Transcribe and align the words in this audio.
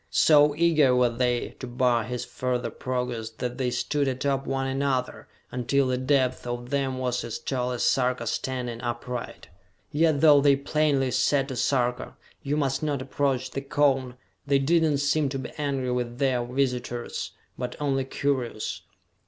So 0.09 0.55
eager 0.55 0.95
were 0.95 1.11
they 1.11 1.49
to 1.59 1.67
bar 1.67 2.05
his 2.05 2.25
further 2.25 2.71
progress 2.71 3.29
that 3.29 3.59
they 3.59 3.69
stood 3.69 4.07
atop 4.07 4.47
one 4.47 4.65
another, 4.65 5.27
until 5.51 5.85
the 5.85 5.97
depth 5.99 6.47
of 6.47 6.71
them 6.71 6.97
was 6.97 7.23
as 7.23 7.37
tall 7.37 7.71
as 7.71 7.83
Sarka 7.83 8.25
standing 8.25 8.81
upright. 8.81 9.49
Yet, 9.91 10.21
though 10.21 10.41
they 10.41 10.55
plainly 10.55 11.11
said 11.11 11.47
to 11.49 11.55
Sarka: 11.55 12.15
"You 12.41 12.57
must 12.57 12.81
not 12.81 12.99
approach 12.99 13.51
the 13.51 13.61
cone," 13.61 14.15
they 14.47 14.57
did 14.57 14.81
not 14.81 14.97
seem 14.97 15.29
to 15.29 15.37
be 15.37 15.51
angry 15.59 15.91
with 15.91 16.17
their 16.17 16.43
visitors, 16.45 17.33
but 17.55 17.75
only 17.79 18.03
curious. 18.05 18.81